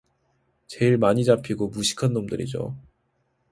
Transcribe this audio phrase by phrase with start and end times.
[0.67, 2.75] 제일 많이 잡히고 무식한 놈들이죠